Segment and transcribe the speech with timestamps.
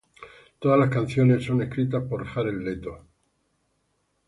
[0.57, 3.05] Todas las canciones son escritas por Jared Leto